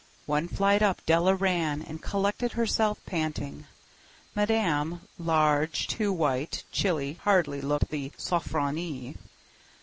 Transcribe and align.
One 0.25 0.47
flight 0.47 0.81
up 0.81 1.05
Della 1.05 1.35
ran, 1.35 1.83
and 1.83 2.01
collected 2.01 2.53
herself, 2.53 2.99
panting. 3.05 3.67
Madame, 4.33 5.01
large, 5.19 5.85
too 5.85 6.11
white, 6.11 6.63
chilly, 6.71 7.19
hardly 7.21 7.61
looked 7.61 7.89
the 7.89 8.09
"Sofronie." 8.17 9.15